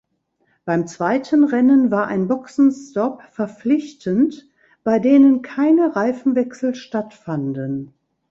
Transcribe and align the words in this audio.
Beim 0.65 0.87
zweiten 0.87 1.43
Rennen 1.43 1.91
war 1.91 2.07
ein 2.07 2.27
Boxenstopp 2.27 3.21
verpflichtend, 3.29 4.47
bei 4.83 4.97
denen 4.97 5.43
keine 5.43 5.95
Reifenwechsel 5.95 6.73
stattfanden. 6.73 7.93